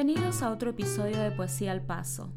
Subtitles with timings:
[0.00, 2.30] Bienvenidos a otro episodio de Poesía al Paso.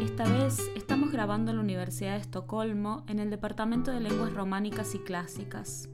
[0.00, 4.94] Esta vez estamos grabando en la Universidad de Estocolmo en el Departamento de Lenguas Románicas
[4.94, 5.88] y Clásicas.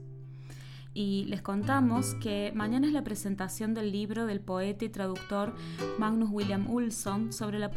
[0.93, 5.55] Y les contamos que mañana es la presentación del libro del poeta y traductor
[5.97, 7.71] Magnus William Ulsson sobre la,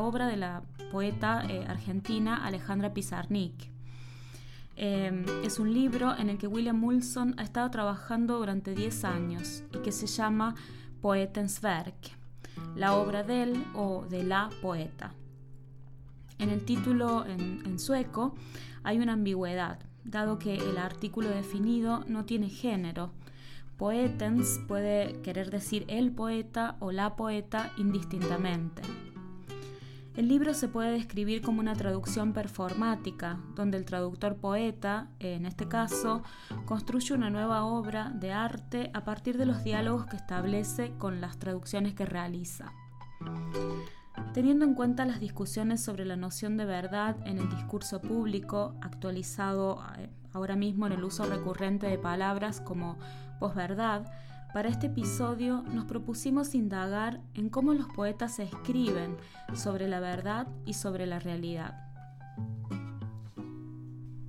[0.00, 3.70] obra de la poeta eh, argentina Alejandra Pizarnik.
[4.76, 9.62] Em, es un libro en el que William Ulsson ha estado trabajando durante 10 años
[9.74, 10.54] y que se llama
[11.02, 12.21] Poetens Werk
[12.74, 15.14] la obra del o de la poeta.
[16.38, 18.34] En el título en, sueco
[18.82, 23.12] hay una ambigüedad, dado que el artículo definido no tiene género.
[23.76, 28.82] Poetens puede querer decir el poeta o la poeta indistintamente.
[30.14, 35.68] El libro se puede describir como una traducción performática, donde el traductor poeta, en este
[35.68, 36.22] caso,
[36.66, 41.38] construye una nueva obra de arte a partir de los diálogos que establece con las
[41.38, 42.72] traducciones que realiza.
[44.34, 49.82] Teniendo en cuenta las discusiones sobre la noción de verdad en el discurso público, actualizado
[49.96, 52.98] eh, ahora mismo en el uso recurrente de palabras como
[53.40, 54.04] posverdad,
[54.52, 59.16] para este episodio nos propusimos indagar en cómo los poetas escriben
[59.54, 61.88] sobre la verdad y sobre la realidad.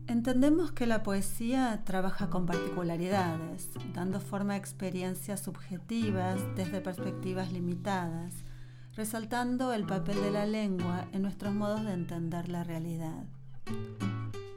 [0.08, 8.46] Entendemos que la poesía trabaja con particularidades, dando forma a experiencias subjetivas desde perspectivas limitadas,
[8.96, 13.26] resaltando el papel de la lengua en nuestros modos de entender la realidad.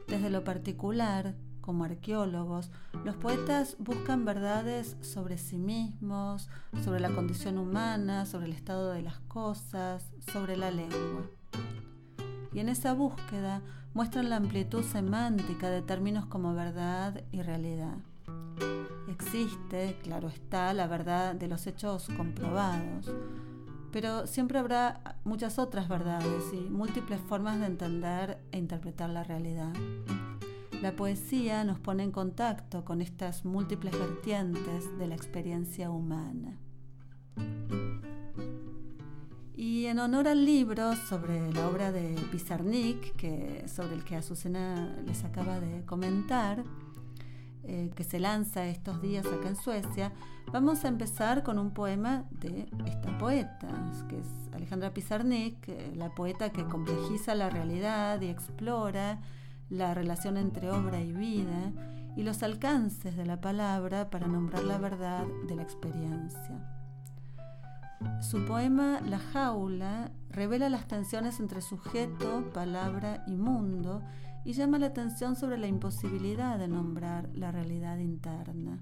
[0.07, 1.35] Desde lo particular,
[1.67, 2.71] como arqueólogos,
[3.03, 6.47] los poetas buscan verdades sobre sí mismos,
[6.81, 11.29] sobre la condición humana, sobre el estado de las cosas, sobre la lengua.
[12.53, 13.61] Y en esa búsqueda
[13.93, 17.97] muestran la amplitud semántica de términos como verdad y realidad.
[19.09, 23.11] Existe, claro está, la verdad de los hechos comprobados,
[23.91, 29.73] pero siempre habrá muchas otras verdades y múltiples formas de entender e interpretar la realidad.
[30.81, 36.59] La poesía nos pone en contacto con estas múltiples vertientes de la experiencia humana.
[39.55, 44.95] Y en honor al libro sobre la obra de Pizarnik, que, sobre el que Azucena
[45.07, 46.63] les acaba de comentar,
[47.63, 50.13] eh, que se lanza estos días acá en Suecia,
[50.51, 53.67] vamos a empezar con un poema de esta poeta,
[54.07, 59.19] que es Alejandra Pizarnik, eh, la poeta que complejiza la realidad y explora
[59.69, 61.71] la relación entre obra y vida
[62.15, 66.73] y los alcances de la palabra para nombrar la verdad de la experiencia.
[68.21, 74.01] Su poema La jaula revela las tensiones entre sujeto, palabra y mundo
[74.45, 78.79] y llama la atención sobre la imposibilidad de nombrar la realidad interna.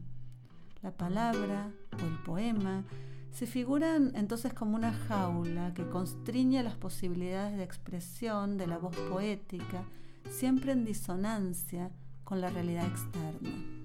[0.81, 2.83] La palabra o el poema
[3.31, 8.95] se figuran entonces como una jaula que constriñe las posibilidades de expresión de la voz
[8.95, 9.83] poética
[10.29, 11.91] siempre en disonancia
[12.23, 13.75] con la realidad externa.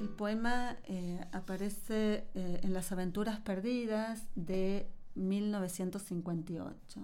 [0.00, 7.00] El poema eh, aparece eh, en Las Aventuras Perdidas de 1958.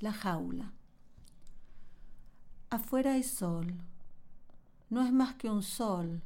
[0.00, 0.72] La jaula.
[2.68, 3.74] Afuera hay sol.
[4.90, 6.22] No es más que un sol,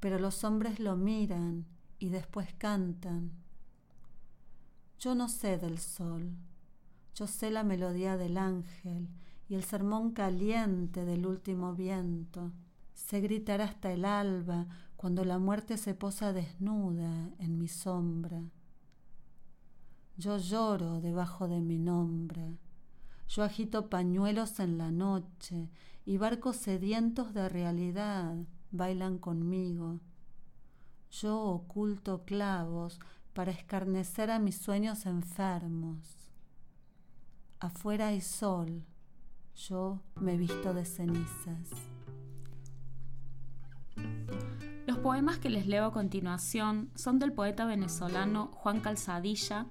[0.00, 1.66] pero los hombres lo miran
[1.98, 3.30] y después cantan.
[4.98, 6.32] Yo no sé del sol
[7.14, 9.08] yo sé la melodía del ángel
[9.48, 12.52] y el sermón caliente del último viento.
[12.94, 18.42] Sé gritar hasta el alba cuando la muerte se posa desnuda en mi sombra.
[20.16, 22.58] Yo lloro debajo de mi nombre.
[23.28, 25.70] Yo agito pañuelos en la noche
[26.04, 28.36] y barcos sedientos de realidad
[28.70, 30.00] bailan conmigo.
[31.10, 33.00] Yo oculto clavos
[33.34, 36.21] para escarnecer a mis sueños enfermos.
[37.62, 38.82] Afuera hay sol,
[39.54, 41.70] yo me visto de cenizas.
[44.84, 49.66] Los poemas que les leo a continuación son del poeta venezolano Juan Calzadilla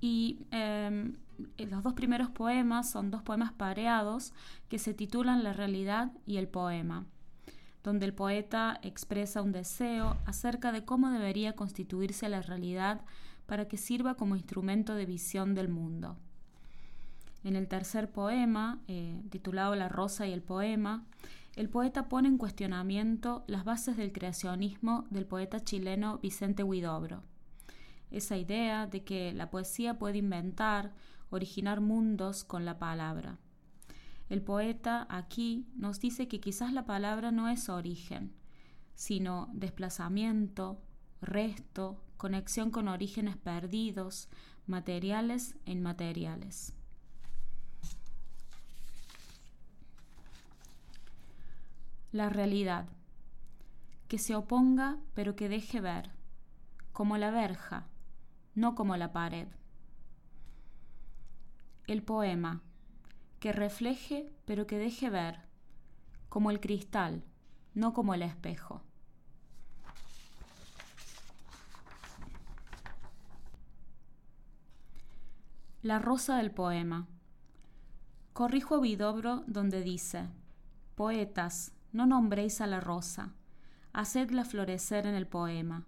[0.00, 1.16] y em,
[1.58, 4.32] los dos primeros poemas son dos poemas pareados
[4.70, 7.04] que se titulan La realidad y el poema,
[7.84, 13.02] donde el poeta expresa un deseo acerca de cómo debería constituirse la realidad
[13.44, 16.16] para que sirva como instrumento de visión del mundo.
[17.44, 21.06] En el tercer poema, eh, titulado La rosa y el poema,
[21.56, 27.22] el poeta pone en cuestionamiento las bases del creacionismo del poeta chileno Vicente Huidobro.
[28.10, 30.94] Esa idea de que la poesía puede inventar,
[31.30, 33.38] originar mundos con la palabra.
[34.28, 38.34] El poeta aquí nos dice que quizás la palabra no es origen,
[38.94, 40.80] sino desplazamiento,
[41.20, 44.28] resto, conexión con orígenes perdidos,
[44.66, 46.77] materiales e inmateriales.
[52.10, 52.88] La realidad,
[54.08, 56.10] que se oponga pero que deje ver,
[56.92, 57.86] como la verja,
[58.54, 59.48] no como la pared.
[61.86, 62.62] El poema,
[63.40, 65.40] que refleje pero que deje ver,
[66.30, 67.24] como el cristal,
[67.74, 68.82] no como el espejo.
[75.82, 77.06] La rosa del poema.
[78.32, 80.28] Corrijo a Vidobro donde dice,
[80.96, 83.32] Poetas, no nombréis a la rosa,
[83.92, 85.84] hacedla florecer en el poema,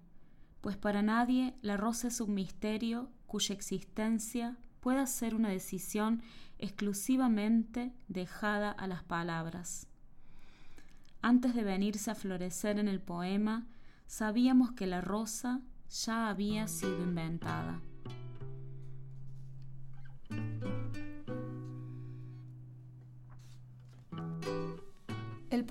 [0.61, 6.21] pues para nadie la rosa es un misterio cuya existencia pueda ser una decisión
[6.59, 9.87] exclusivamente dejada a las palabras.
[11.23, 13.69] Antes de venirse a florecer en el poema,
[14.09, 15.61] sabíamos que la rosa
[15.91, 17.81] ya había sido inventada.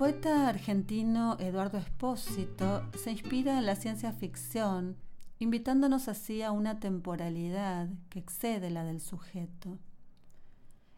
[0.00, 4.96] Poeta argentino Eduardo Espósito se inspira en la ciencia ficción,
[5.38, 9.76] invitándonos así a una temporalidad que excede la del sujeto.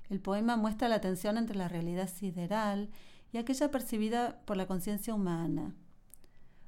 [0.08, 2.90] El poema muestra la tensión entre la realidad sideral
[3.32, 5.74] y aquella percibida por la conciencia humana.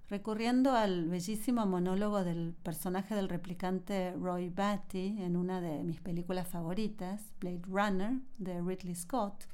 [0.09, 6.49] Recurriendo al bellísimo monólogo del personaje del replicante Roy Batty en una de mis películas
[6.49, 9.45] favoritas, Blade Runner, de Ridley Scott,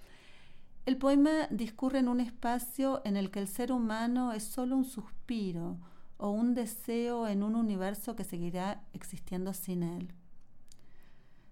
[0.90, 4.84] el poema discurre en un espacio en el que el ser humano es solo un
[4.84, 5.78] suspiro
[6.16, 10.12] o un deseo en un universo que seguirá existiendo sin él.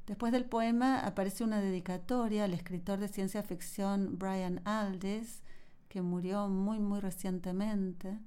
[0.08, 5.44] Después del poema aparece una dedicatoria al escritor de ciencia ficción Brian Aldiss,
[5.88, 8.18] que murió muy muy recientemente,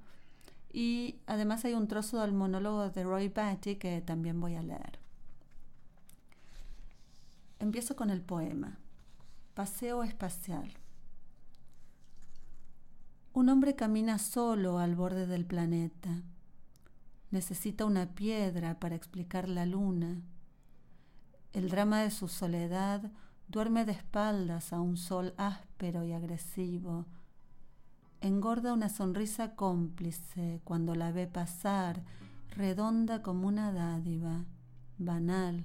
[0.71, 4.97] y además hay un trozo del monólogo de Roy Batty que también voy a leer.
[7.59, 8.79] Empiezo con el poema.
[9.55, 10.80] Paseo espacial.
[13.33, 16.21] Un hombre camina solo al borde del planeta.
[17.29, 20.21] Necesita una piedra para explicar la luna.
[21.53, 23.09] El drama de su soledad
[23.47, 27.05] duerme de espaldas a un sol áspero y agresivo.
[28.19, 32.03] Engorda una sonrisa cómplice cuando la ve pasar,
[32.49, 34.43] redonda como una dádiva,
[34.97, 35.63] banal,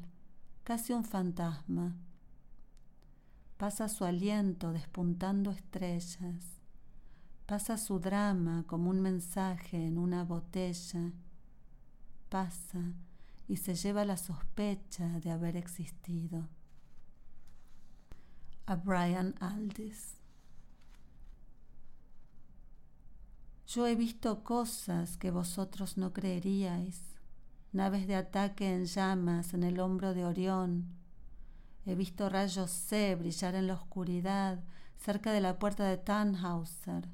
[0.63, 1.97] casi un fantasma.
[3.57, 6.56] Pasa su aliento despuntando estrellas
[7.47, 11.13] Pasa su drama como un mensaje en una botella.
[12.29, 12.93] Pasa
[13.47, 16.49] y se lleva la sospecha de haber existido.
[18.67, 20.17] A Brian Aldis.
[23.69, 27.01] Yo he visto cosas que vosotros no creeríais,
[27.73, 30.89] naves de ataque en llamas en el hombro de Orión.
[31.85, 34.65] He visto rayos C brillar en la oscuridad
[34.97, 37.09] cerca de la puerta de Tannhauser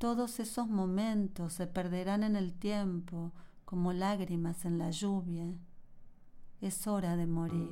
[0.00, 3.34] todos esos momentos se perderán en el tiempo
[3.66, 5.52] como lágrimas en la lluvia.
[6.62, 7.68] Es hora de morir.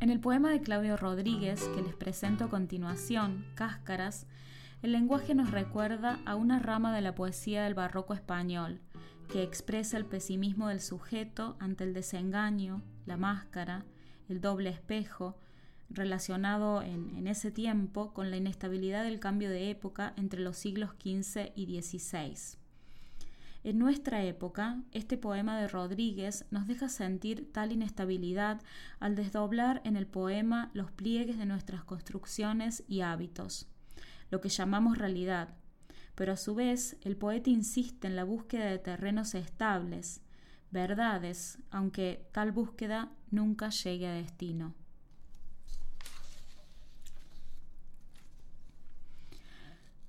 [0.00, 4.26] En el poema de Claudio Rodríguez, que les presento a continuación, Cáscaras,
[4.80, 8.80] el lenguaje nos recuerda a una rama de la poesía del barroco español,
[9.28, 13.84] que expresa el pesimismo del sujeto ante el desengaño, la máscara,
[14.30, 15.36] el doble espejo,
[15.90, 21.52] relacionado en, ese tiempo con la inestabilidad del cambio de época entre los siglos XV
[21.54, 22.58] y XVI.
[23.64, 28.60] En nuestra época, este poema de Rodríguez nos deja sentir tal inestabilidad
[29.00, 33.68] al desdoblar en el poema los pliegues de nuestras construcciones y hábitos,
[34.30, 35.56] lo que llamamos realidad,
[36.14, 40.22] pero a su vez el poeta insiste en la búsqueda de terrenos estables,
[40.70, 44.74] verdades, aunque tal búsqueda nunca llegue a destino.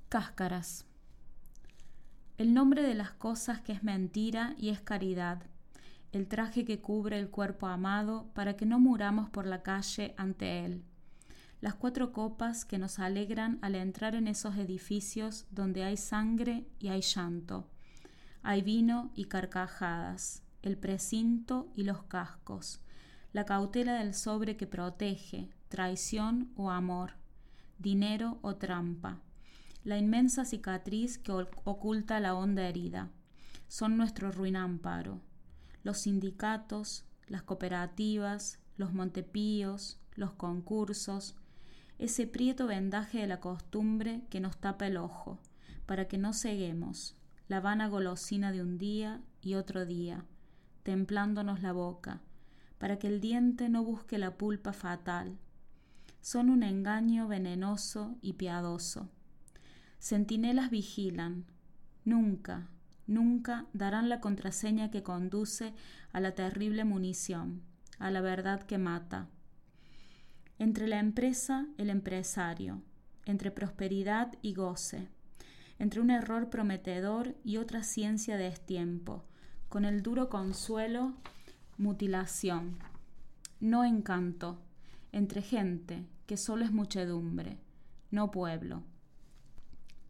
[0.09, 0.85] Cáscaras.
[2.37, 5.43] El nombre de las cosas que es mentira y es caridad.
[6.13, 10.63] El traje que cubre el cuerpo amado para que no muramos por la calle ante
[10.63, 10.85] él.
[11.59, 16.87] Las cuatro copas que nos alegran al entrar en esos edificios donde hay sangre y
[16.87, 17.67] hay llanto.
[18.43, 22.79] Hay vino y carcajadas, el precinto y los cascos,
[23.33, 27.15] la cautela del sobre que protege, traición o amor,
[27.77, 29.21] dinero o trampa
[29.87, 33.09] la inmensa cicatriz que oculta la honda herida.
[33.69, 35.21] Son nuestro ruin amparo.
[35.81, 41.37] Los sindicatos, las cooperativas, los montepíos, los concursos,
[41.99, 45.39] ese prieto vendaje de la costumbre que nos tapa el ojo,
[45.85, 47.15] para que no ceguemos,
[47.47, 50.25] la vana golosina de un día y otro día,
[50.83, 52.19] templándonos la boca,
[52.77, 55.37] para que el diente no busque la pulpa fatal.
[56.19, 59.09] Son un engaño venenoso y piadoso.
[59.99, 61.45] Centinelas vigilan.
[62.05, 62.69] Nunca,
[63.07, 65.73] nunca darán la contraseña que conduce
[66.11, 67.61] a la terrible munición,
[67.99, 69.27] a la verdad que mata.
[70.59, 72.81] Entre la empresa, el empresario,
[73.25, 75.09] entre prosperidad y goce,
[75.79, 79.25] entre un error prometedor y otra ciencia de estiempo,
[79.69, 81.13] con el duro consuelo,
[81.77, 82.77] mutilación,
[83.59, 84.59] no encanto,
[85.11, 87.59] entre gente que solo es muchedumbre,
[88.11, 88.83] no pueblo.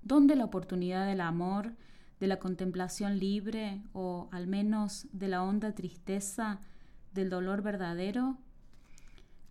[0.08, 1.76] ¿Dónde la oportunidad del amor,
[2.22, 6.62] de la contemplación libre o al menos de la honda tristeza
[7.14, 8.38] del dolor verdadero?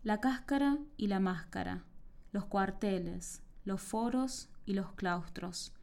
[0.02, 1.84] La cáscara y la máscara,
[2.32, 5.74] los cuarteles, los foros y los claustros,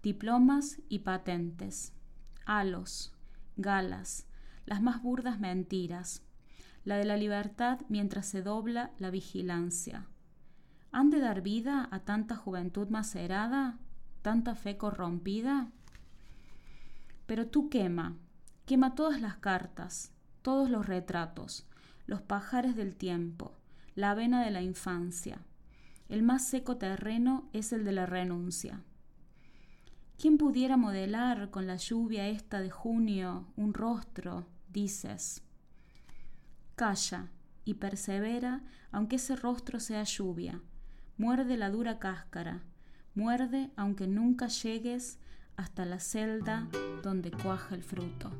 [0.00, 1.92] diplomas y patentes,
[2.46, 3.12] halos,
[3.56, 4.28] galas,
[4.64, 6.22] las más burdas mentiras,
[6.84, 10.06] la de la libertad mientras se dobla la vigilancia.
[10.92, 13.80] ¿Han de dar vida a tanta juventud macerada,
[14.22, 15.70] tanta fe corrompida?
[17.26, 18.16] Pero tú quema,
[18.66, 20.12] quema todas las cartas,
[20.42, 21.66] todos los retratos,
[22.06, 23.56] los pajares del tiempo,
[23.94, 25.40] la avena de la infancia.
[26.08, 28.82] El más seco terreno es el de la renuncia.
[30.18, 34.46] ¿Quién pudiera modelar con la lluvia esta de junio un rostro?
[34.68, 35.42] dices.
[36.74, 37.30] Calla
[37.64, 38.62] y persevera
[38.92, 40.60] aunque ese rostro sea lluvia.
[41.16, 42.62] Muerde la dura cáscara.
[43.14, 45.18] Muerde aunque nunca llegues
[45.56, 46.68] hasta la celda
[47.02, 48.30] donde cuaja el fruto.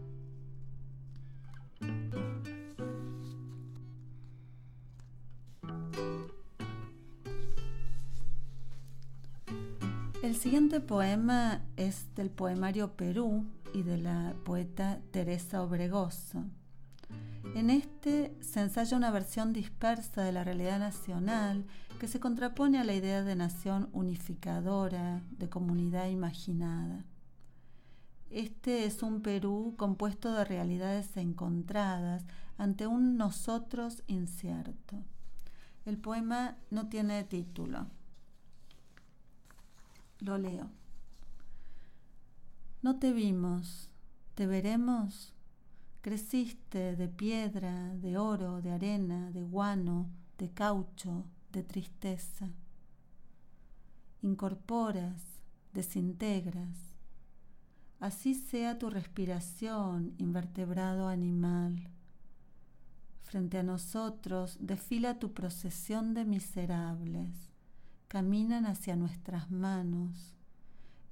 [10.22, 16.44] El siguiente poema es del poemario Perú y de la poeta Teresa Obregoso.
[17.54, 21.64] En este se ensaya una versión dispersa de la realidad nacional
[22.00, 27.04] que se contrapone a la idea de nación unificadora, de comunidad imaginada.
[28.30, 32.24] Este es un Perú compuesto de realidades encontradas
[32.56, 34.96] ante un nosotros incierto.
[35.84, 37.86] El poema no tiene título.
[40.20, 40.70] Lo leo.
[42.80, 43.90] No te vimos,
[44.34, 45.34] te veremos.
[46.00, 52.48] Creciste de piedra, de oro, de arena, de guano, de caucho, de tristeza.
[54.22, 55.22] Incorporas,
[55.72, 56.76] desintegras.
[57.98, 61.90] Así sea tu respiración, invertebrado animal.
[63.22, 67.50] Frente a nosotros desfila tu procesión de miserables
[68.10, 70.34] caminan hacia nuestras manos.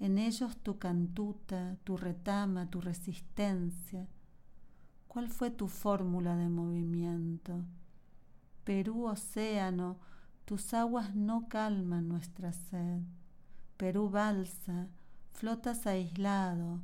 [0.00, 4.08] En ellos tu cantuta, tu retama, tu resistencia.
[5.06, 7.64] ¿Cuál fue tu fórmula de movimiento?
[8.64, 10.00] Perú océano,
[10.48, 13.02] tus aguas no calman nuestra sed.
[13.76, 14.88] Perú balsa,
[15.30, 16.80] flotas aislado.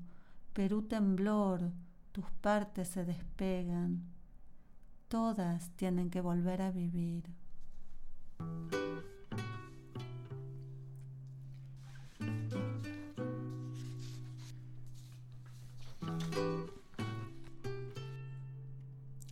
[0.52, 1.72] Perú temblor,
[2.12, 4.02] tus partes se despegan.
[5.08, 7.24] Todas tienen que volver a vivir.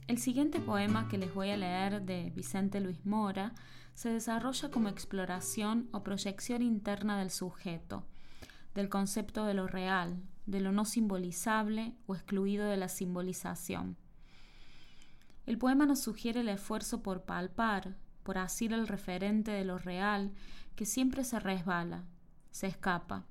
[0.06, 3.52] El siguiente poema que les voy a leer de Vicente Luis Mora
[4.02, 8.04] se desarrolla como exploración o proyección interna del sujeto,
[8.75, 13.97] del concepto de lo real, de lo no simbolizable o excluido de la simbolización.
[15.47, 17.94] El poema nos sugiere el esfuerzo por palpar,
[18.25, 20.32] por asir el referente de lo real
[20.75, 22.02] que siempre se resbala,
[22.50, 23.25] se escapa.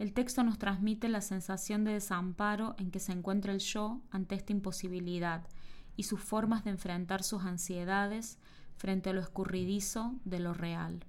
[0.00, 4.34] El texto nos transmite la sensación de desamparo en que se encuentra el yo ante
[4.34, 5.46] esta imposibilidad
[5.94, 8.40] y sus formas de enfrentar sus ansiedades
[8.78, 11.04] frente a lo escurridizo de lo real.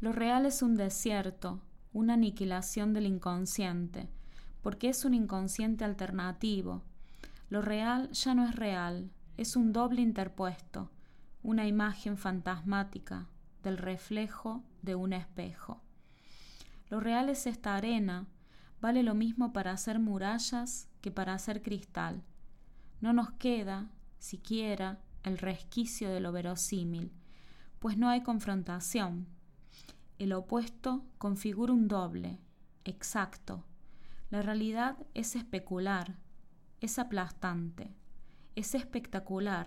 [0.00, 1.60] Lo real es un desierto,
[1.92, 4.08] una aniquilación del inconsciente,
[4.62, 6.82] porque es un inconsciente alternativo.
[7.50, 10.90] Lo real ya no es real, es un doble interpuesto,
[11.42, 13.28] una imagen fantasmática
[13.62, 15.80] del reflejo de un espejo.
[16.88, 18.26] Lo real es esta arena,
[18.80, 22.22] vale lo mismo para hacer murallas que para hacer cristal,
[23.02, 27.12] no nos queda, siquiera, el resquicio de lo verosímil,
[27.78, 29.26] pues no hay confrontación.
[30.18, 32.38] El opuesto configura un doble,
[32.84, 33.64] exacto.
[34.30, 36.18] La realidad es especular,
[36.80, 37.94] es aplastante,
[38.54, 39.66] es espectacular,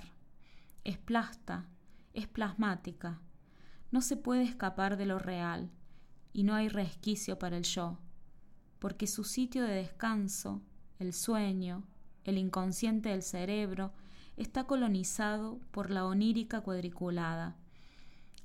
[0.83, 1.67] es plasta,
[2.13, 3.21] es plasmática.
[3.91, 5.71] no se puede escapar de lo real
[6.33, 7.97] y no hay resquicio para el yo,
[8.79, 10.61] porque su sitio de descanso,
[10.99, 11.85] el sueño,
[12.25, 13.93] el inconsciente del cerebro,
[14.37, 17.55] está colonizado por la onírica cuadriculada,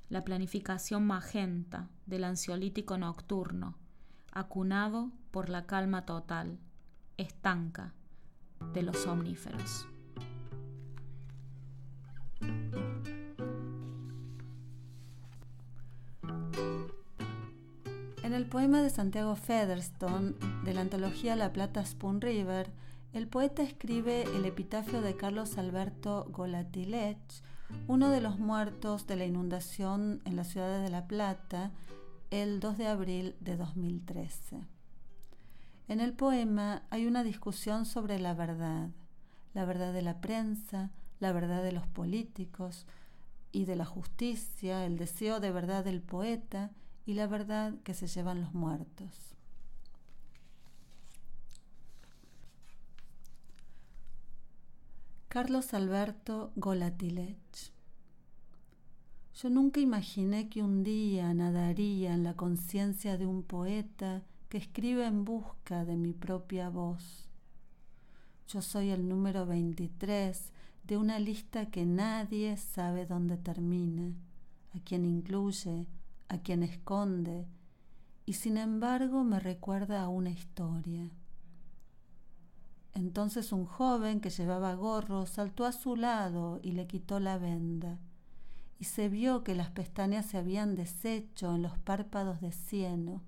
[0.09, 3.77] la planificación magenta del ansiolítico nocturno,
[4.31, 6.59] acunado por la calma total,
[7.17, 7.93] estanca
[8.73, 9.87] de los somníferos.
[18.23, 22.71] En el poema de Santiago Featherstone de la antología La Plata Spoon River,
[23.13, 27.17] el poeta escribe el epitafio de Carlos Alberto Golatilech,
[27.87, 31.71] uno de los muertos de la inundación en la ciudad de La Plata
[32.29, 34.61] el 2 de abril de 2013.
[35.89, 38.89] En el poema hay una discusión sobre la verdad,
[39.53, 40.89] la verdad de la prensa,
[41.19, 42.85] la verdad de los políticos
[43.51, 46.71] y de la justicia, el deseo de verdad del poeta
[47.05, 49.35] y la verdad que se llevan los muertos.
[55.33, 57.71] Carlos Alberto Golatilech.
[59.33, 65.05] Yo nunca imaginé que un día nadaría en la conciencia de un poeta que escribe
[65.05, 67.29] en busca de mi propia voz.
[68.49, 70.51] Yo soy el número 23
[70.83, 74.13] de una lista que nadie sabe dónde termina,
[74.75, 75.87] a quien incluye,
[76.27, 77.47] a quien esconde,
[78.25, 81.09] y sin embargo me recuerda a una historia.
[82.93, 87.99] Entonces un joven que llevaba gorro saltó a su lado y le quitó la venda,
[88.79, 93.21] y se vio que las pestañas se habían deshecho en los párpados de cieno,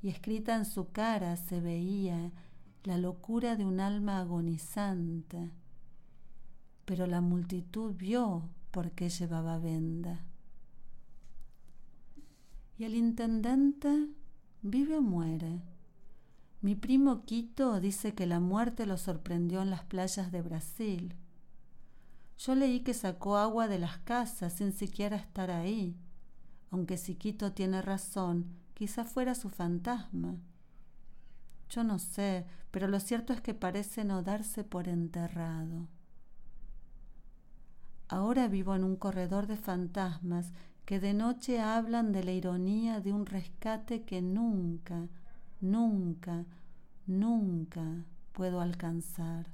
[0.00, 2.32] y escrita en su cara se veía
[2.84, 5.50] la locura de un alma agonizante.
[6.84, 10.24] Pero la multitud vio por qué llevaba venda.
[12.78, 14.08] ¿Y el intendente
[14.62, 15.62] vive o muere?
[16.66, 21.14] Mi primo Quito dice que la muerte lo sorprendió en las playas de Brasil.
[22.38, 25.96] Yo leí que sacó agua de las casas sin siquiera estar ahí,
[26.72, 30.34] aunque si Quito tiene razón, quizá fuera su fantasma.
[31.70, 35.86] Yo no sé, pero lo cierto es que parece no darse por enterrado.
[38.08, 40.52] Ahora vivo en un corredor de fantasmas
[40.84, 45.06] que de noche hablan de la ironía de un rescate que nunca,
[45.70, 46.44] nunca,
[47.06, 49.46] nunca puedo alcanzar.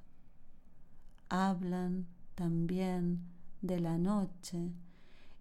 [1.29, 3.21] Hablan también
[3.61, 4.73] de la noche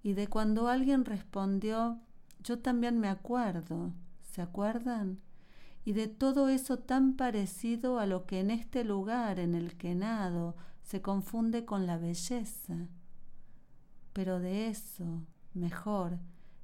[0.03, 1.99] y de cuando alguien respondió,
[2.43, 3.93] yo también me acuerdo,
[4.31, 5.19] ¿se acuerdan?
[5.83, 9.95] Y de todo eso tan parecido a lo que en este lugar en el que
[9.95, 12.87] nado se confunde con la belleza.
[14.13, 16.19] Pero de eso, mejor,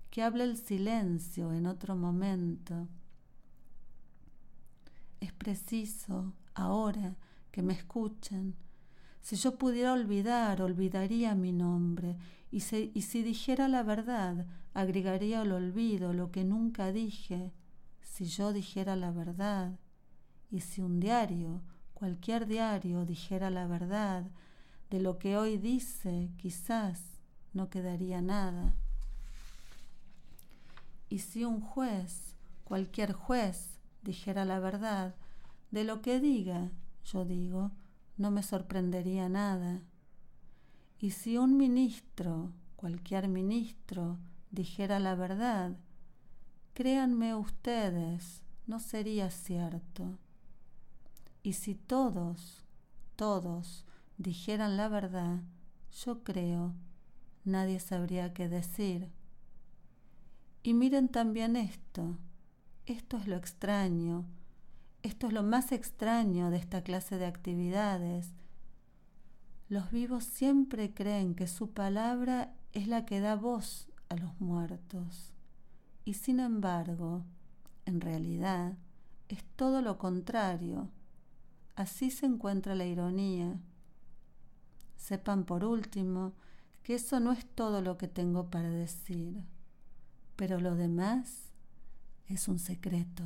[0.09, 2.87] que hable el silencio en otro momento
[5.19, 7.15] es preciso, ahora,
[7.51, 8.55] que me escuchen.
[9.21, 12.17] Si yo pudiera olvidar, olvidaría mi nombre,
[12.51, 17.53] y, y si dijera la verdad, agregaría al olvido lo que nunca dije.
[18.01, 19.79] Si yo dijera la verdad,
[20.49, 21.61] y si un diario,
[21.93, 24.29] cualquier diario, dijera la verdad,
[24.89, 27.01] de lo que hoy dice, quizás
[27.53, 28.73] no quedaría nada.
[31.09, 33.76] Y si un juez, cualquier juez,
[34.07, 35.15] dijera la verdad,
[35.69, 36.71] de lo que diga,
[37.03, 37.71] yo digo,
[38.15, 39.81] no me sorprendería nada.
[40.97, 44.17] Y si un ministro, cualquier ministro,
[44.49, 45.75] dijera la verdad,
[46.73, 50.17] créanme ustedes, no sería cierto.
[51.43, 52.63] Y si todos,
[53.17, 53.85] todos
[54.17, 55.41] dijeran la verdad,
[55.91, 56.73] yo creo,
[57.43, 59.11] nadie sabría qué decir.
[60.63, 62.17] Y miren también esto,
[62.87, 64.25] esto es lo extraño,
[65.03, 68.31] esto es lo más extraño de esta clase de actividades.
[69.67, 75.33] Los vivos siempre creen que su palabra es la que da voz a los muertos.
[76.05, 77.25] Y sin embargo,
[77.85, 78.77] en realidad,
[79.27, 80.89] es todo lo contrario.
[81.75, 83.59] Así se encuentra la ironía.
[84.95, 86.33] Sepan por último
[86.83, 89.43] que eso no es todo lo que tengo para decir,
[90.37, 91.47] pero lo demás
[92.27, 93.23] es un secreto.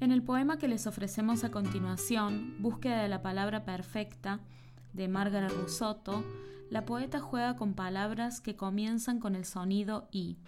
[0.00, 4.40] En el poema que les ofrecemos a continuación, Búsqueda de la palabra perfecta,
[4.92, 6.24] de Margaret Rusotto,
[6.70, 10.38] la poeta juega con palabras que comienzan con el sonido i,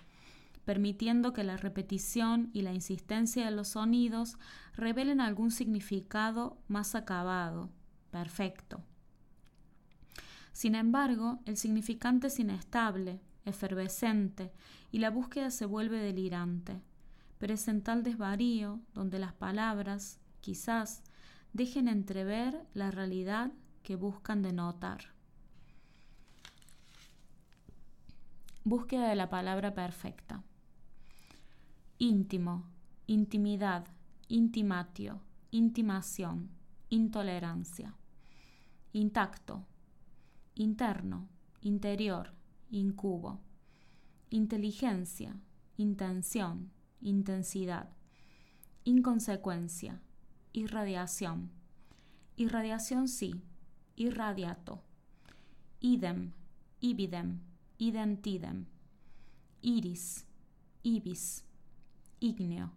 [0.65, 4.37] permitiendo que la repetición y la insistencia de los sonidos
[4.75, 7.71] revelen algún significado más acabado,
[8.11, 8.83] perfecto.
[10.53, 14.53] Sin embargo, el significante es inestable, efervescente,
[14.91, 16.83] y la búsqueda se vuelve delirante.
[17.39, 17.69] Pero es
[18.03, 21.03] desvarío donde las palabras, quizás,
[21.53, 25.15] dejen entrever la realidad que buscan denotar.
[28.63, 30.43] Búsqueda de la palabra perfecta.
[31.99, 32.67] Íntimo,
[33.07, 33.87] intimidad,
[34.29, 36.51] intimatio, intimación,
[36.91, 37.97] intolerancia.
[38.93, 39.67] Intacto,
[40.55, 41.29] interno,
[41.61, 42.35] interior,
[42.71, 43.41] incubo.
[44.31, 45.41] Inteligencia,
[45.77, 47.91] intención, intensidad.
[48.85, 50.01] Inconsecuencia,
[50.53, 51.51] irradiación.
[52.37, 53.43] Irradiación sí,
[53.95, 54.83] irradiato.
[55.81, 56.33] Idem,
[56.81, 57.41] ibidem,
[57.79, 58.67] identidem.
[59.63, 60.27] Iris,
[60.83, 61.45] ibis.
[62.23, 62.73] Igneo,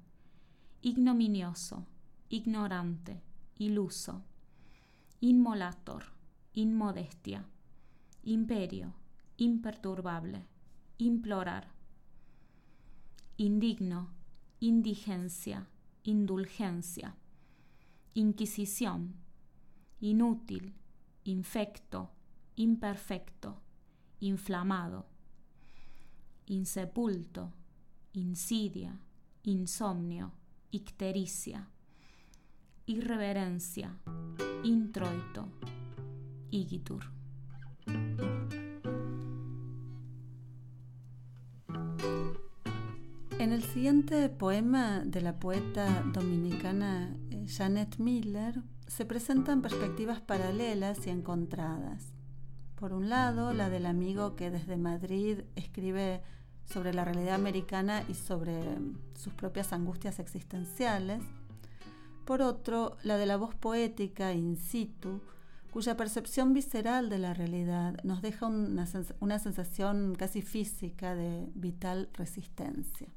[0.82, 1.86] ignominioso,
[2.30, 3.22] ignorante,
[3.58, 4.24] iluso.
[5.26, 6.04] Inmolator,
[6.52, 7.48] inmodestia.
[8.24, 8.94] Imperio,
[9.38, 10.46] imperturbable,
[10.98, 11.72] implorar.
[13.38, 14.10] Indigno,
[14.60, 15.66] indigencia,
[16.04, 17.16] indulgencia.
[18.16, 19.14] Inquisición,
[20.02, 20.74] inútil,
[21.24, 22.10] infecto,
[22.58, 23.62] imperfecto,
[24.20, 25.06] inflamado.
[26.48, 27.54] Insepulto,
[28.12, 29.00] insidia,
[29.44, 30.34] insomnio,
[30.72, 31.66] ictericia.
[32.88, 33.98] Irreverencia,
[34.64, 35.50] introito,
[36.50, 37.04] igitur.
[43.40, 51.06] En el siguiente poema de la poeta dominicana eh, Janet Miller se presentan perspectivas paralelas
[51.08, 52.14] y encontradas.
[52.76, 56.22] Por un lado, la del amigo que desde Madrid escribe
[56.66, 58.62] sobre la realidad americana y sobre
[59.16, 61.22] sus propias angustias existenciales.
[62.26, 65.22] Por otro, la de la voz poética in situ,
[65.72, 68.88] cuya percepción visceral de la realidad nos deja una,
[69.20, 73.10] una sensación casi física de vital resistencia.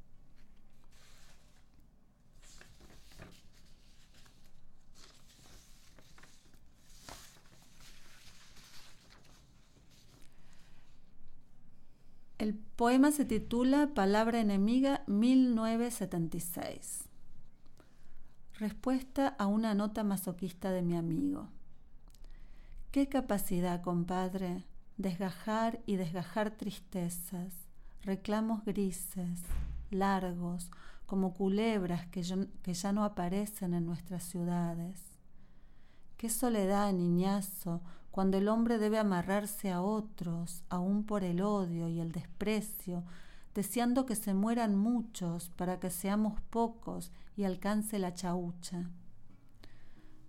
[12.39, 17.07] El poema se titula Palabra enemiga 1976.
[18.59, 21.51] Respuesta a una nota masoquista de mi amigo.
[22.91, 24.65] Qué capacidad, compadre,
[24.97, 27.53] desgajar y desgajar tristezas,
[28.01, 29.43] reclamos grises,
[29.91, 30.71] largos,
[31.05, 35.03] como culebras que, ya no aparecen en nuestras ciudades.
[36.17, 42.01] Qué soledad, niñazo, cuando el hombre debe amarrarse a otros, aún por el odio y
[42.01, 43.05] el desprecio,
[43.57, 48.91] deseando que se mueran muchos para que seamos pocos y alcance la chaucha.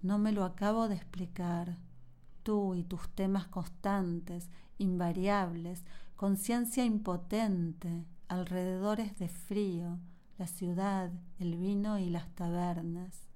[0.01, 1.77] No me lo acabo de explicar.
[2.43, 5.83] Tú y tus temas constantes, invariables,
[6.15, 9.99] conciencia impotente, alrededores de frío,
[10.37, 13.27] la ciudad, el vino y las tabernas.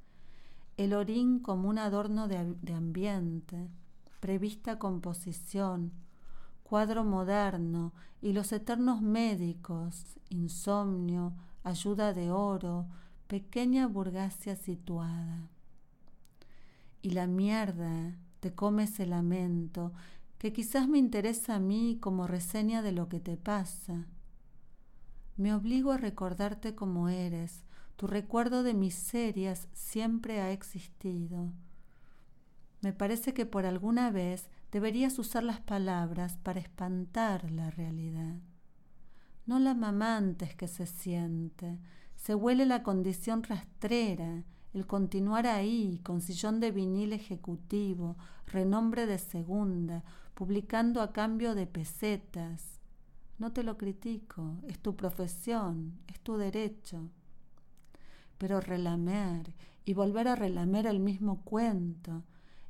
[0.77, 3.67] El orín como un adorno de, de ambiente,
[4.21, 5.91] prevista composición,
[6.71, 11.34] cuadro moderno y los eternos médicos, insomnio,
[11.65, 12.88] ayuda de oro,
[13.27, 15.49] pequeña burgacia situada.
[17.01, 19.91] Y la mierda te come ese lamento
[20.38, 24.07] que quizás me interesa a mí como reseña de lo que te pasa.
[25.36, 27.65] Me obligo a recordarte como eres,
[27.97, 31.51] tu recuerdo de miserias siempre ha existido
[32.81, 38.39] me parece que por alguna vez deberías usar las palabras para espantar la realidad.
[39.45, 41.79] No la mamantes que se siente,
[42.15, 49.17] se huele la condición rastrera, el continuar ahí con sillón de vinil ejecutivo, renombre de
[49.17, 50.03] segunda,
[50.34, 52.79] publicando a cambio de pesetas.
[53.38, 57.10] No te lo critico, es tu profesión, es tu derecho.
[58.38, 59.53] Pero relamer
[59.84, 62.23] y volver a relamer el mismo cuento,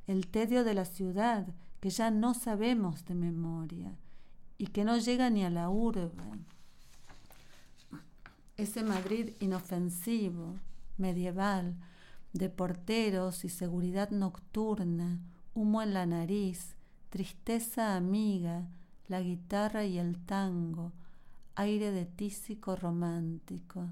[0.06, 1.46] el tedio de la ciudad
[1.82, 3.98] que ya no sabemos de memoria
[4.56, 6.12] y que no llega ni a la urbe.
[8.56, 10.54] Ese Madrid inofensivo,
[10.96, 11.74] medieval,
[12.34, 15.18] de porteros y seguridad nocturna,
[15.54, 16.76] humo en la nariz,
[17.10, 18.68] tristeza amiga,
[19.08, 20.92] la guitarra y el tango,
[21.56, 23.90] aire de tísico romántico.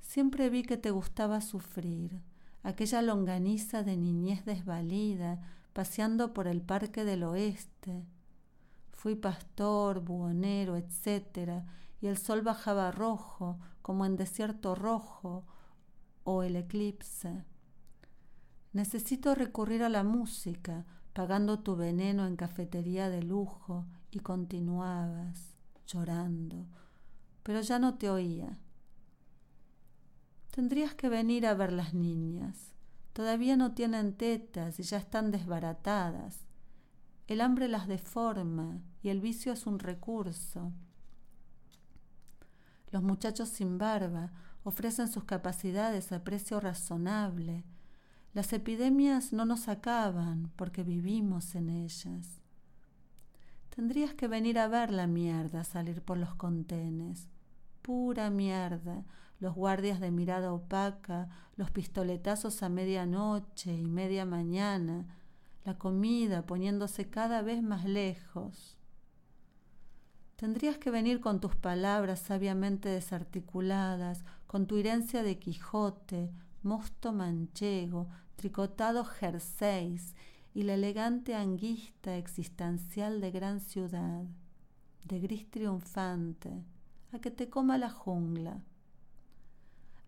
[0.00, 2.22] Siempre vi que te gustaba sufrir
[2.62, 5.42] aquella longaniza de niñez desvalida,
[5.74, 8.06] paseando por el parque del oeste.
[8.92, 11.64] Fui pastor, buhonero, etc.,
[12.00, 15.44] y el sol bajaba rojo, como en desierto rojo
[16.22, 17.44] o el eclipse.
[18.72, 25.56] Necesito recurrir a la música, pagando tu veneno en cafetería de lujo, y continuabas,
[25.86, 26.66] llorando,
[27.42, 28.58] pero ya no te oía.
[30.50, 32.73] Tendrías que venir a ver las niñas.
[33.14, 36.40] Todavía no tienen tetas y ya están desbaratadas.
[37.28, 40.72] El hambre las deforma y el vicio es un recurso.
[42.90, 44.32] Los muchachos sin barba
[44.64, 47.64] ofrecen sus capacidades a precio razonable.
[48.32, 52.40] Las epidemias no nos acaban porque vivimos en ellas.
[53.74, 57.28] Tendrías que venir a ver la mierda salir por los contenes.
[57.80, 59.04] Pura mierda.
[59.44, 65.04] Los guardias de mirada opaca, los pistoletazos a medianoche y media mañana,
[65.66, 68.78] la comida poniéndose cada vez más lejos.
[70.36, 76.30] Tendrías que venir con tus palabras sabiamente desarticuladas, con tu herencia de Quijote,
[76.62, 80.14] mosto manchego, tricotado jerseys
[80.54, 84.24] y la elegante anguista existencial de gran ciudad,
[85.04, 86.64] de gris triunfante,
[87.12, 88.62] a que te coma la jungla.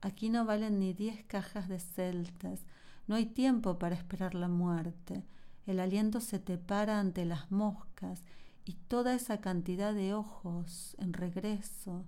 [0.00, 2.61] Aquí no valen ni diez cajas de celtas,
[3.06, 5.24] no hay tiempo para esperar la muerte,
[5.66, 8.22] el aliento se te para ante las moscas
[8.64, 12.04] y toda esa cantidad de ojos en regreso.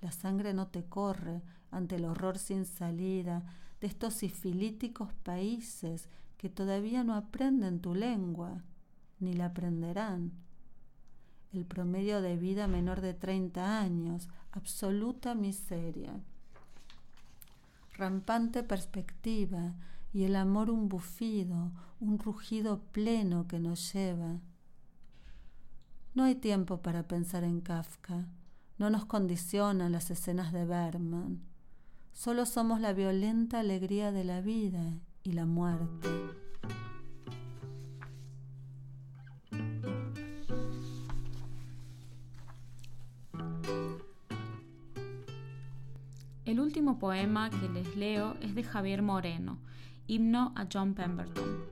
[0.00, 3.42] La sangre no te corre ante el horror sin salida
[3.80, 8.62] de estos sifilíticos países que todavía no aprenden tu lengua,
[9.18, 10.32] ni la aprenderán.
[11.52, 16.20] El promedio de vida menor de 30 años, absoluta miseria.
[17.96, 19.74] Rampante perspectiva
[20.12, 24.40] y el amor un bufido, un rugido pleno que nos lleva
[26.16, 28.26] no hay tiempo para pensar en Kafka.
[28.78, 31.42] No nos condicionan las escenas de Berman.
[32.14, 36.08] Solo somos la violenta alegría de la vida y la muerte.
[46.56, 49.58] El último poema que les leo es de Javier Moreno,
[50.06, 51.66] Himno a John Pemberton.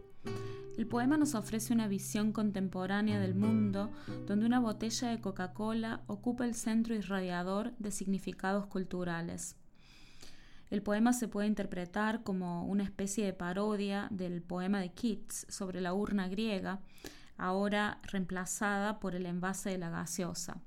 [0.77, 3.91] El poema nos ofrece una visión contemporánea del mundo
[4.27, 9.57] donde una botella de Coca-Cola ocupa el centro irradiador de significados culturales.
[10.69, 15.81] El poema se puede interpretar como una especie de parodia del poema de Keats sobre
[15.81, 16.81] la urna griega,
[17.39, 20.61] ahora reemplazada por el envase de la gaseosa.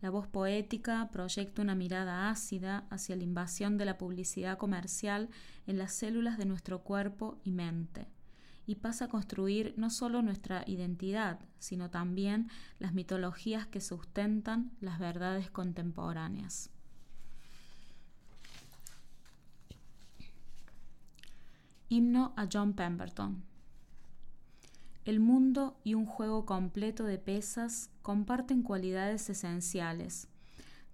[0.00, 5.28] La voz poética proyecta una mirada ácida hacia la invasión de la publicidad comercial
[5.66, 8.08] en las células de nuestro cuerpo y mente
[8.70, 15.00] y pasa a construir no solo nuestra identidad, sino también las mitologías que sustentan las
[15.00, 16.70] verdades contemporáneas.
[21.88, 23.49] Himno a John Pemberton.
[25.06, 30.28] El mundo y un juego completo de pesas comparten cualidades esenciales,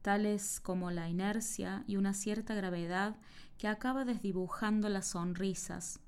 [0.01, 3.17] tales como la inercia y una cierta gravedad
[3.59, 5.99] que acaba desdibujando las sonrisas,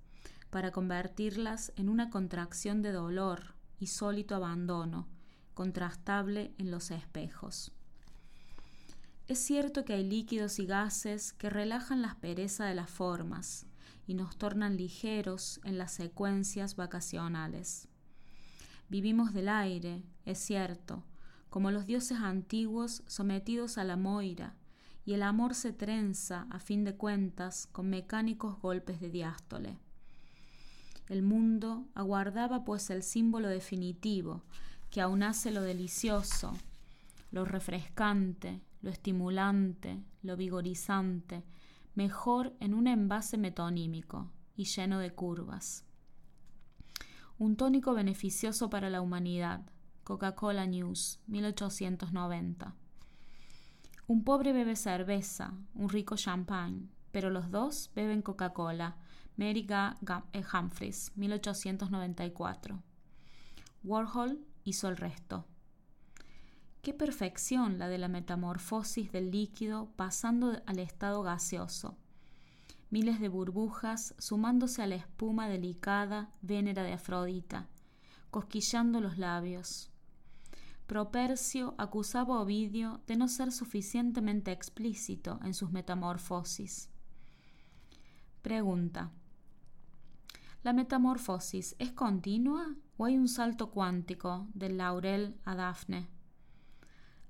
[0.51, 5.09] para convertirlas en una contracción de dolor y sólido abandono,
[5.55, 7.73] contrastable en los espejos.
[9.27, 13.67] Es cierto que hay líquidos y gases que relajan la aspereza de las formas
[14.07, 17.88] y nos tornan ligeros en las secuencias vacacionales.
[18.89, 21.05] Vivimos del aire, es cierto,
[21.51, 24.55] como los dioses antiguos sometidos a la moira,
[25.05, 29.79] y el amor se trenza, a fin de cuentas, con mecánicos golpes de diástole.
[31.09, 34.43] El mundo aguardaba pues el símbolo definitivo,
[34.91, 36.55] que aunase lo delicioso,
[37.31, 41.45] lo refrescante, lo estimulante, lo vigorizante,
[41.95, 45.88] mejor en un envase metonímico y lleno de curvas.
[47.39, 49.63] Un tónico beneficioso para la humanidad.
[50.03, 52.75] Coca-Cola News, 1890.
[54.09, 58.97] Un pobre bebe cerveza, un rico champagne, pero los dos beben Coca-Cola,
[59.37, 59.69] Mary
[60.33, 62.83] eh, Humphries, 1894.
[63.85, 65.47] Warhol hizo el resto.
[66.83, 71.97] Qué perfección la de la metamorfosis del líquido pasando al estado gaseoso.
[72.91, 77.69] Miles de burbujas sumándose a la espuma delicada vénera de Afrodita,
[78.31, 79.91] cosquillando los labios.
[80.87, 86.89] Propercio acusaba a Ovidio de no ser suficientemente explícito en sus metamorfosis.
[88.41, 89.13] Pregunta.
[90.63, 96.09] ¿La metamorfosis es continua o hay un salto cuántico del laurel a Dafne?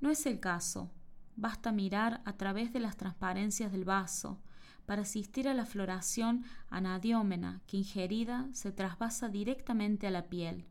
[0.01, 0.93] No es el caso.
[1.35, 4.41] basta mirar a través de las transparencias del vaso
[4.89, 10.65] para asistir a la floración anadiómena que ingerida se trasvasa directamente a la piel.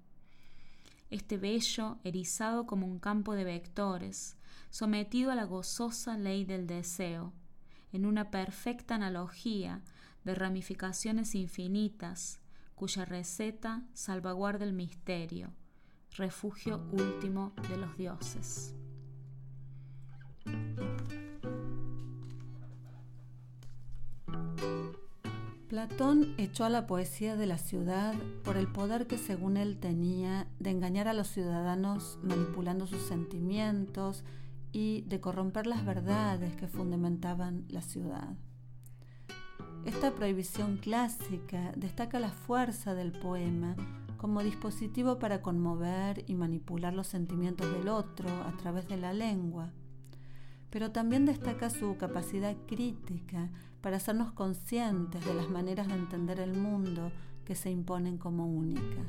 [1.11, 4.35] Este vello erizado como un campo de vectores,
[4.71, 7.31] sometido a la gozosa ley del deseo,
[7.91, 9.83] en una perfecta analogía
[10.23, 12.39] de ramificaciones infinitas,
[12.73, 15.53] cuya receta salvaguarda el misterio,
[16.15, 18.73] refugio último de los dioses.
[25.67, 30.47] Platón echó a la poesía de la ciudad por el poder que según él tenía
[30.59, 34.23] de engañar a los ciudadanos manipulando sus sentimientos
[34.71, 38.37] y de corromper las verdades que fundamentaban la ciudad.
[39.83, 43.75] Esta prohibición clásica destaca la fuerza del poema
[44.15, 49.73] como dispositivo para conmover y manipular los sentimientos del otro a través de la lengua,
[50.77, 53.49] pero también destaca su capacidad crítica
[53.81, 57.11] para hacernos conscientes de las maneras de entender el mundo
[57.45, 59.07] que se imponen como únicas.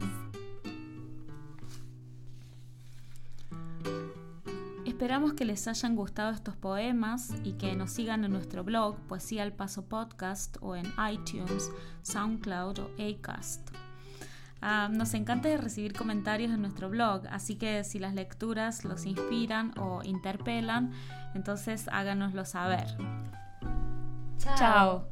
[4.86, 9.42] Esperamos que les hayan gustado estos poemas y que nos sigan en nuestro blog Poesía
[9.42, 13.77] al Paso Podcast o en iTunes, SoundCloud o Acast.
[14.60, 19.72] Ah, nos encanta recibir comentarios en nuestro blog, así que si las lecturas los inspiran
[19.78, 20.92] o interpelan,
[21.34, 22.86] entonces háganoslo saber.
[24.38, 25.06] Chao.